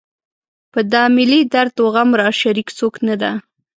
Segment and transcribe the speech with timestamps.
[0.71, 3.31] په دا ملي درد و غم راشریک څوک نه ده.